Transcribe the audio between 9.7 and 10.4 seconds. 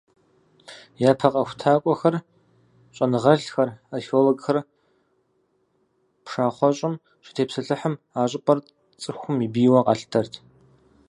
къалъытэрт.